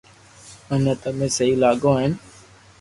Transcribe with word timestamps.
مني 0.67 0.93
تمي 1.01 1.27
سھي 1.35 1.47
لاگو 1.63 1.91
ھين 1.99 2.13